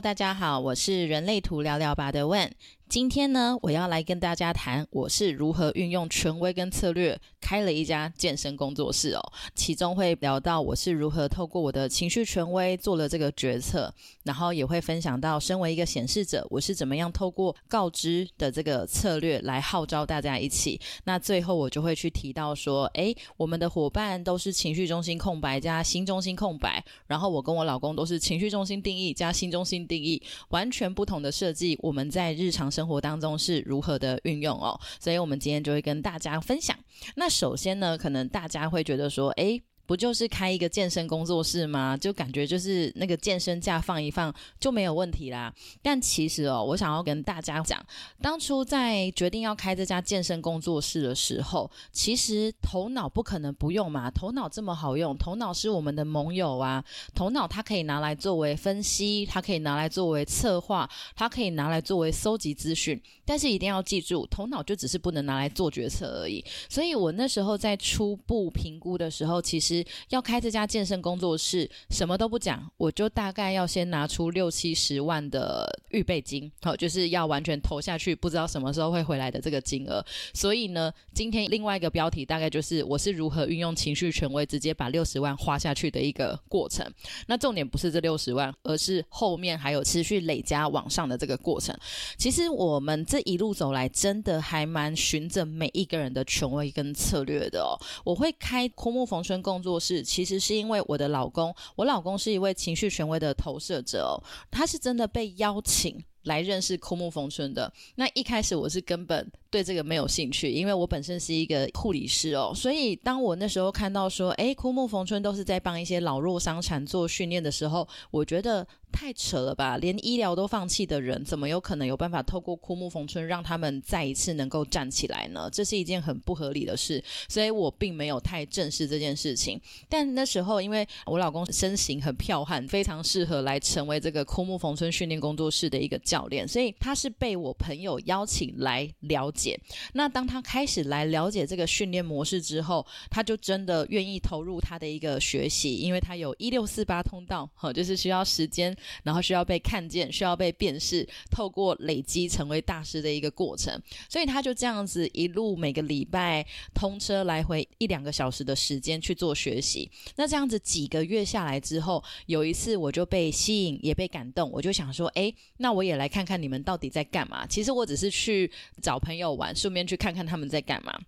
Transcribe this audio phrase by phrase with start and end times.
[0.00, 2.48] 大家好，我是人类图聊聊吧的问。
[2.88, 9.32] 今天呢，我要来跟大家谈我是如何运用权威跟策略开了一家健身工作室哦。
[9.54, 13.90] 其中会聊到我是如何透过我的情绪权威做了这个决策，
[14.22, 20.78] 然后也会分享到身为一个显示者，我是怎么样透过告知的这个策略来号召大家一起。
[21.04, 31.78] 那最后我就会去提到说，诶，我们的伙伴都是情绪中心空白加心中心空白，然后我跟我老公都是情绪中心定义加心中心定义，完全不同的设计。
[31.80, 36.76] 我们在日常生活当中是如何的运用哦，所以我们今天就会跟大家分享。
[37.16, 39.62] 那首先呢，可能大家会觉得说，诶。
[39.88, 41.96] 不就是开一个健身工作室吗？
[41.96, 45.50] 就感觉就是那个健身架放一放就没有问题啦。
[45.80, 47.82] 但其实哦，我想要跟大家讲，
[48.20, 54.10] 当初在决定要开这家健身工作室的时候，其实头脑不可能不用嘛。
[54.10, 56.84] 头脑这么好用，头脑是我们的盟友啊。
[57.14, 63.00] 头脑它可以拿来作为分析，它可以拿来作为策划，它可以拿来作为搜集资讯。
[63.24, 66.44] 但是一定要记住，头脑就只是不能拿来做决策而已。
[66.68, 69.77] 所以我那时候在初步评估的时候，其实。
[70.10, 80.04] 要开这家健身工作室，什么都不讲，我就大概要先拿出六七十万的预备金，好，就是要完全投下去，不知道什么时候会回来的这个金额。
[80.34, 86.84] 所以呢，今天另外一个标题大概就是我是如何运用情绪权威，直接把六十万花下去的一个过程。
[87.26, 91.76] 那重点不是这六十万，而是后面还有持续累加往上的这个过程。
[92.16, 97.78] 其实我们这一路走来，真的还蛮循着每一个人的权威跟策略的哦。
[98.04, 99.67] 我会开枯木逢春工作。
[99.68, 104.16] 做事其实是因为我的老公，我老公是一位情绪权威的投射者哦，
[104.50, 107.70] 他是真的被邀请来认识枯木逢春的。
[107.96, 118.66] 那一开始我是根本对这个没有兴趣，因为我本身是一个护理师哦，所以当我那时候看到说，诶，枯木逢春都是在帮一些老弱伤残做训练的时候，我觉得。
[118.92, 119.76] 太扯了吧！
[119.76, 125.48] 连医疗都放弃的人，怎么有可能有办法透过枯木逢春让他们再一次能够站起来呢？
[125.52, 129.60] 这是一件很不合理的事，所以我并没有太正视这件事情。
[129.88, 139.58] 但那时候，因为我老公身形很剽悍，非常适合来成为这个枯木逢春训练工作室的一个教练，所以他是被我朋友邀请来了解。
[139.92, 148.76] 那当他开始来了解这个训练模式之后，他就真的愿意投入他的一个学习，因为他有一六四八通道，哈，就是需要时间。
[149.02, 153.80] 然后需要被看见，需要被辨识，透过累积成为大师的一个过程。
[154.08, 159.90] 所以他就这样子一路每个礼拜通车来回一两个小时的时间去做学习。
[160.16, 167.46] 那这样子几个月下来之后，有一次我就被吸引，也被感动，我就想说，哎，那我也来看看你们到底在干嘛。
[167.46, 168.50] 其实我只是去
[168.82, 170.98] 找朋友玩，顺便去看看他们在干嘛。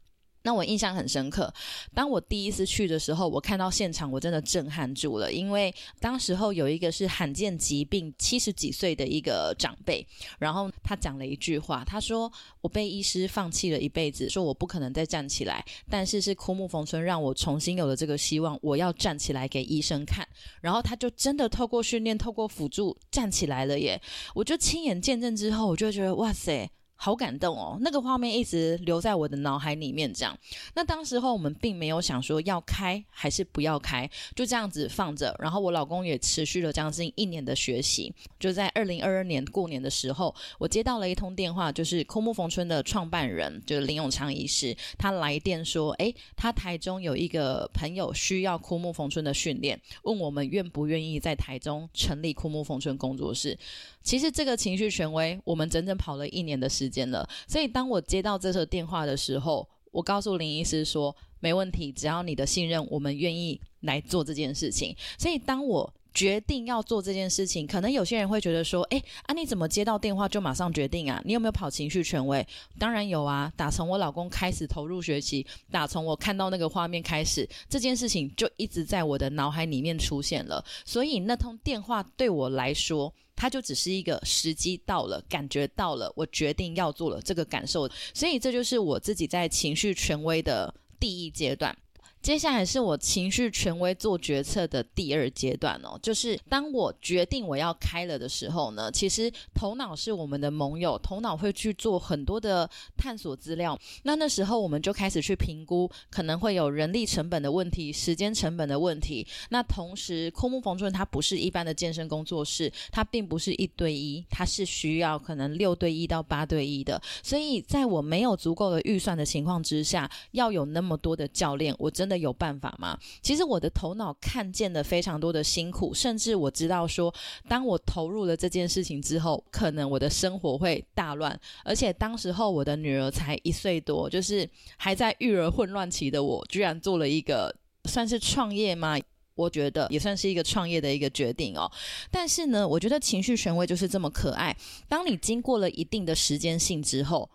[0.42, 1.52] 那我印象很深刻，
[1.94, 5.30] 当我第一次去的时候，我看到现场，我真的震撼住了。
[5.30, 10.06] 因为当时候有一个是罕见疾病七十几岁的一个长辈，
[10.38, 20.26] 然后他讲了一句话，他说：“我被医师放弃了一辈子，说我不可能再站起来，但是是枯木逢春让我重新有了这个希望，我要站起来给医生看。”
[20.62, 24.00] 然后他就真的透过训练，透过辅助站起来了耶！
[24.34, 26.70] 我就亲眼见证之后，我就觉得哇塞！
[27.02, 30.12] 好感动哦，那个画面一直留在我的脑海里面。
[30.12, 30.38] 这样，
[30.74, 34.06] 那当时候我们并没有想说要开还是不要开，
[34.36, 35.34] 就这样子放着。
[35.38, 38.12] 然后我老公也持续了将近一年的学习。
[38.38, 53.58] 就在二零二二年过年的时候，我接到了一通电话，就是枯木逢春的创办人，就是林永昌医师，他来电说：“诶，他台中有一个朋友需要枯木逢春的训练，问我们愿不愿意在台中成立枯木逢春工作室。”
[54.02, 57.28] 其实这个情绪权威，我们整整跑了一年的时间了。
[57.46, 71.20] 所以当我接到这个电话的时候，我告诉林医师说：“没问题，只要你的信任，我们愿意来做这件事情。”所以当我决定要做这件事情，可能有些人会觉得说：“哎，啊，你怎么接到电话就马上决定啊？
[71.24, 72.46] 你有没有跑情绪权威？”
[72.78, 73.52] 当然有啊！
[73.56, 80.64] 打从我老公开始投入学习，打从我看到那个画面开始，这件事情就一直在我的脑海里面出现了。
[80.84, 83.12] 所以那通电话对我来说。
[83.36, 91.74] 它就只是一个时机到了，感觉到了，我决定要做了这个感受，所以这就是我自己在情绪权威的第一阶段。
[92.22, 103.78] 接下来是我情绪权威做决策的第二阶段哦，就是当我决定我要开了的时候呢，其实头脑是我们的盟友，头脑会去做很多的探索资料。
[104.02, 109.26] 那那时候我们就开始去评估，可能会有人力成本的问题、时间成本的问题。
[109.48, 117.00] 那同时，枯木逢春它不是一般的健身工作室，它并不是一对一，它是需要可能六对一到八对一的。
[117.22, 122.09] 所以在我没有足够的预算的情况之下，要有那么多的教练，我真。
[122.10, 122.98] 的有办法吗？
[123.22, 127.14] 其实我的头脑看见了非常多的辛苦，甚至我知道说，
[127.48, 131.40] 当我投入了这件事情之后，可能我的生活会大乱。
[131.64, 134.46] 而且当时候我的女儿才一岁多，就是
[134.76, 137.54] 还在育儿混乱期的我，居然做了一个
[137.84, 138.98] 算是创业吗？
[139.36, 141.70] 我觉得也算是一个创业的一个决定哦。
[142.10, 144.54] 但是呢，我觉得情绪权威就是这么可爱。
[144.86, 147.30] 当你经过了一定的时间性之后，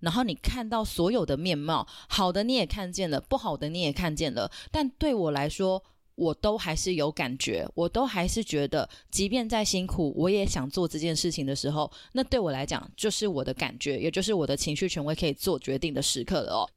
[0.00, 4.50] 然后你看到所有的面貌，好的你也看见了，不好的你也看见了。
[4.70, 5.82] 但对我来说，
[6.14, 16.68] 我都还是有感觉，我都还是觉得，即便再辛苦，我也想做这件事情的时候，那对我来讲就是我的感觉，也就是我的情绪权威可以做决定的时刻了哦。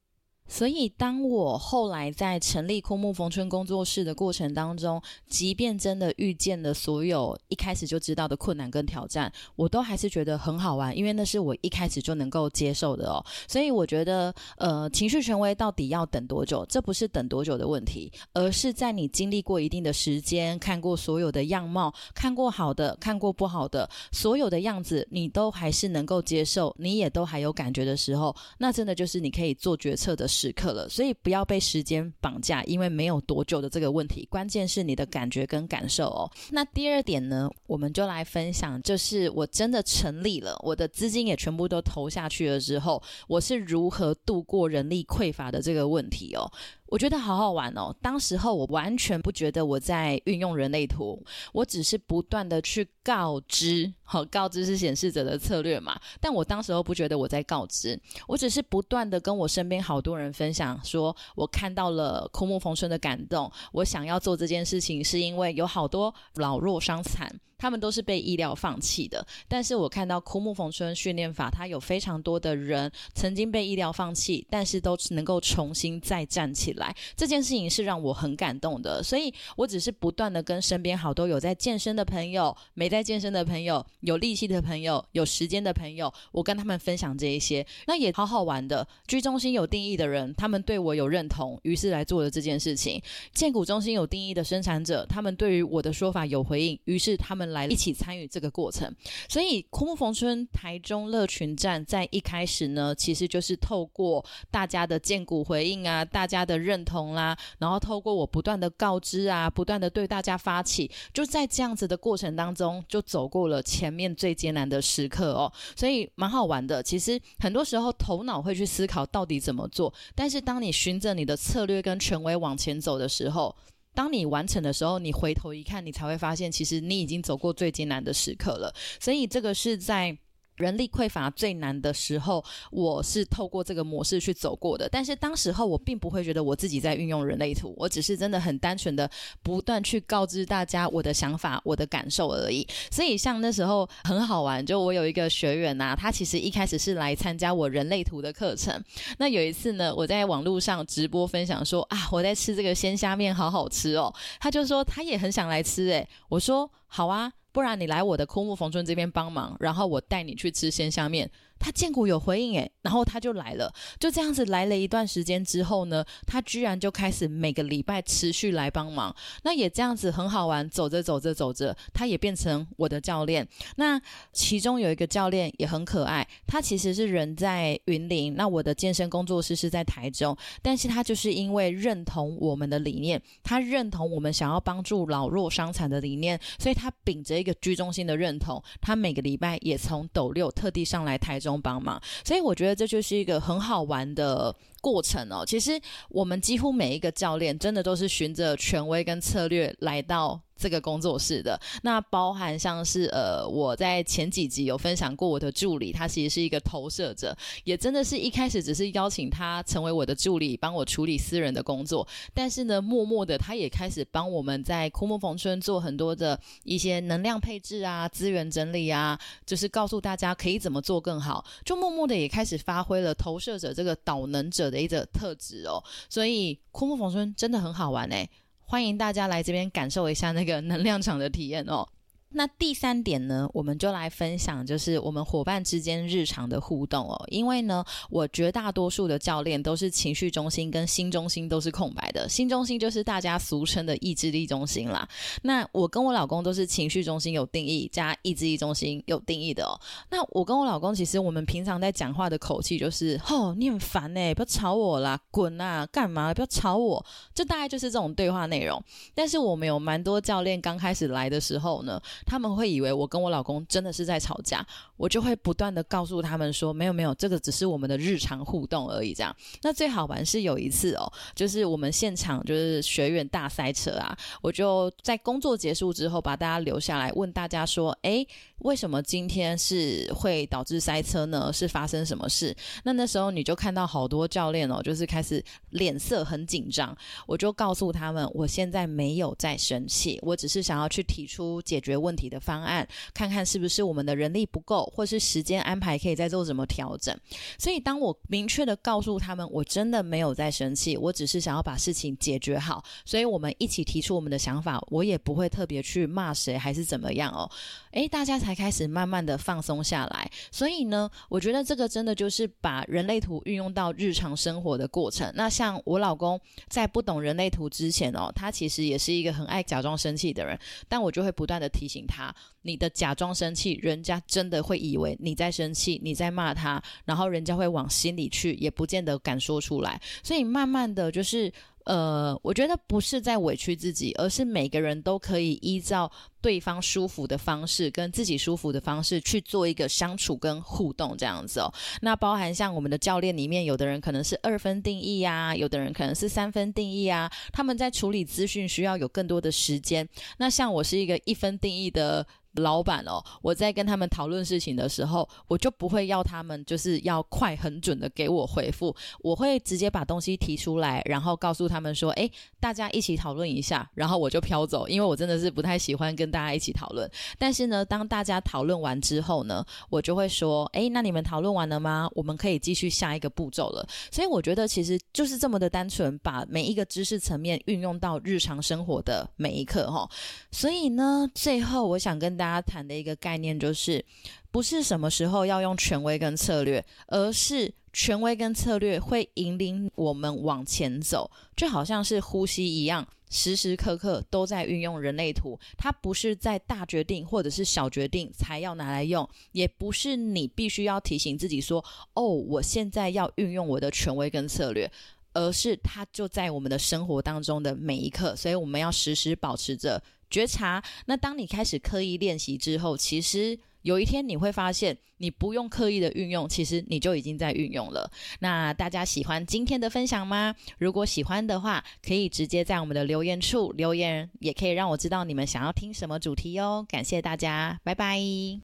[0.50, 13.24] 所以，当我后来在成立枯木逢春工作室的过程当中，即便真的遇见了所有一开始就知道的困难跟挑战，我都还是觉得很好玩，因为那是我一开始就能够接受的哦。
[13.48, 16.66] 所以，我觉得，呃，情绪权威到底要等多久？
[16.68, 30.28] 这不是等多久的问题，而是在你经历过一定的时间，看过所有的样貌，看过好的，看过不好的，所有的样子，你都还是能够接受，你也都还有感觉的时候，那真的就是你可以做决策的。
[30.40, 36.32] 时刻了，所以不要被时间绑架，因为没有多久的这个问题，关键是你的感觉跟感受哦。
[36.52, 46.50] 那第二点呢，我们就来分享，就是我真的成立了，我的资金也全部都投下去了之后，我是如何度过人力匮乏的这个问题哦。
[46.90, 47.96] 我觉得好好玩哦！
[48.02, 56.00] 当时候我完全不觉得我在运用人类图，我只是不断的去告知，好告知是显示者的策略嘛。
[56.20, 67.40] 但我当时候不觉得我在告知，我只是不断的跟我身边好多人分享，说我看到了枯木逢春的感动，我想要做这件事情是因为有好多老弱伤残。
[67.60, 79.04] 他们都是被医疗放弃的，但是我看到枯木逢春训练法，它有非常多的人曾经被医疗放弃，但是都能够重新再站起来，这件事情是让我很感动的。
[79.04, 88.88] 所以我只是不断的跟身边好多有在健身的朋友、没在健身的朋友、有力气的朋友、有时间的朋友，我跟他们分享这一些，那也好好玩的。
[89.06, 93.02] 居中心有定义的人，他们对我有认同，于是来做了这件事情。
[93.34, 97.49] 建股中心有定义的生产者，他们对于我的说法有回应，于是他们。
[97.52, 98.94] 来一起参与这个过程，
[99.28, 116.82] 所以枯木逢春台中乐群站在一开始呢，其实就是透过大家的荐股回应啊，大家的认同啦，然后透过我不断的告知啊，不断的对大家发起，就在这样子的过程当中，就走过了前面最艰难的时刻哦，所以蛮好玩的。
[116.84, 123.56] 其实很多时候头脑会去思考到底怎么做，但是当你循着你的策略跟权威往前走的时候。
[124.00, 128.74] 当你完成的时候，你回头一看，你才会发现，其实你已经走过最艰难的时刻了。
[128.98, 130.18] 所以，这个是在。
[130.60, 134.88] 人力匮乏最难的时候，我是透过这个模式去走过的。
[134.90, 139.10] 但是当时候我并不会觉得我自己在运用人类图，我只是真的很单纯的
[139.42, 142.68] 不断去告知大家我的想法、我的感受而已。
[142.92, 148.84] 所以像那时候很好玩，就我有一个学员呐，他其实一开始是来参加我人类图的课程。
[149.18, 154.14] 那有一次呢，我在网络上直播分享说啊，我在吃这个鲜虾面，好好吃哦。
[154.42, 157.32] 他就说他也很想来吃，诶，我说好啊。
[157.52, 161.30] 不然你来我的枯木逢春这边帮忙，然后我带你去吃鲜虾面。
[161.60, 169.14] 他建股有回应诶，然后他就来了，就这样子来了一段时间之后呢，他居然就开始每个礼拜持续来帮忙，
[169.44, 170.68] 那也这样子很好玩。
[170.70, 173.46] 走着走着走着，他也变成我的教练。
[173.76, 174.00] 那
[174.32, 191.49] 其中有一个教练也很可爱，他其实是人在云林，那我的健身工作室是在台中，但是他就是因为认同我们的理念，他认同我们想要帮助老弱伤残的理念，所以他秉着一个居中心的认同，他每个礼拜也从斗六特地上来台中。
[191.50, 194.56] 中帮忙，所以我觉得这就是一个很好玩的。
[194.82, 195.78] 过程哦，其实
[196.08, 201.60] 我们几乎每一个教练真的都是循着权威跟策略来到这个工作室的。
[201.82, 212.08] 那包含像是呃，我在前几集有分享过我的助理，他其实是一个投射者，也真的是一开始只是邀请他成为我的助理，帮我处理私人的工作。
[212.34, 221.44] 但是呢，默默的他也开始帮我们在枯木逢春做很多的一些能量配置啊、资源整理啊，就是告诉大家可以怎么做更好。
[221.66, 224.70] 就默默的也开始发挥了投射者这个导能者。
[224.70, 228.30] 的一个特质哦，所以枯木逢春真的很好玩哎，
[228.70, 231.90] 欢迎大家来这边感受一下那个能量场的体验哦。
[232.32, 237.26] 那第三点呢，我们就来分享，就是我们伙伴之间日常的互动哦。
[237.30, 245.08] 因为呢，我绝大多数的教练都是情绪中心跟心中心都是空白的，心中心就是大家俗称的意志力中心啦。
[245.42, 249.74] 那我跟我老公都是情绪中心有定义加意志力中心有定义的哦。
[250.12, 256.32] 那我跟我老公其实我们平常在讲话的口气就是，吼，你很烦哎，不要吵我啦，滚啊，干嘛？
[256.32, 258.80] 不要吵我，就大概就是这种对话内容。
[259.16, 262.00] 但是我们有蛮多教练刚开始来的时候呢。
[262.26, 264.66] 他们会以为我跟我老公真的是在吵架，
[264.98, 269.14] 我就会不断的告诉他们说，没有没有，这个只是我们的日常互动而已。
[269.14, 278.26] 这样，那最好玩是有一次哦，就是我们现场就是学员大塞车啊，我就在工作结束之后把大家留下来问大家说，哎，
[278.60, 281.52] 为什么今天是会导致塞车呢？
[281.54, 282.56] 是发生什么事？
[282.84, 286.96] 那那时候你就看到好多教练哦，就是开始脸色很紧张，
[287.26, 292.09] 我就告诉他们，我现在没有在生气，我只是想要去提出解决问。
[292.10, 297.16] 问题的方案，看看是不是我们的人力不够，或是时间安排可以再做什么调整。
[297.60, 302.84] 所以，当我明确的告诉他们，我真的没有在生气，我只是想要把事情解决好。
[303.06, 307.48] 所以我们一起提出我们的想法，我也不会特别去骂谁还是怎么样哦。
[307.92, 310.32] 诶，大家才开始慢慢的放松下来。
[310.52, 315.32] 所以呢，我觉得这个真的就是把人类图运用到日常生活的过程。
[315.36, 321.99] 那像我老公在不懂人类图之前哦，他其实也是一个很爱假装生气的人，但我就会不断的提醒。
[322.08, 330.02] 他，你的假装生气，人家真的会以为你在生气，你在骂他，然后人家会往心里去，也不见得敢说出来。
[330.24, 331.52] 所以慢慢的就是，
[331.90, 341.74] 呃，我觉得不是在委屈自己，而是每个人都可以依照对方舒服的方式，跟自己舒服的方式去做一个相处跟互动这样子哦。
[342.02, 350.08] 那包含像我们的教练里面，有的人可能是二分定义啊，有的人可能是三分定义啊，他们在处理资讯需要有更多的时间。
[350.38, 352.24] 那像我是一个一分定义的。
[352.56, 362.30] 老板哦，我在跟他们讨论事情的时候，我就不会要他们就是要快很准的给我回复，我会直接把东西提出来，然后告诉他们说，哎，
[362.60, 367.10] 大家一起讨论一下，然后我就飘走，因为我真的是不太喜欢跟大家一起讨论。
[367.38, 372.10] 但是呢，当大家讨论完之后呢，我就会说，哎，那你们讨论完了吗？
[372.16, 373.88] 我们可以继续下一个步骤了。
[374.12, 380.10] 所以我觉得其实就是这么的单纯，把每一个知识层面运用到日常生活的每一刻哈。
[380.52, 384.04] 所以呢，最后我想跟大家谈的一个概念就是，
[384.50, 395.60] 不是什么时候要用权威跟策略，而是权威跟策略会引领我们往前走，就好像是呼吸一样，时时刻刻都在运用人类图。
[395.78, 401.84] 它不是在大决定或者是小决定才要拿来用，也不是你必须要提醒自己说
[402.16, 404.90] ：“哦，我现在要运用我的权威跟策略。”
[405.34, 410.02] 而是它就在我们的生活当中的每一刻，所以我们要时时保持着。
[410.30, 410.84] 觉察。
[411.06, 418.10] 那当你开始刻意练习之后，其实有一天你会发现，你不用刻意的运用，其实你就已经在运用了。
[418.40, 420.56] 那大家喜欢今天的分享吗？
[420.78, 426.86] 如果喜欢的话，可以直接在我们的留言处留言，也可以让我知道你们想要听什么主题哦。
[426.88, 428.20] 感谢大家，拜拜。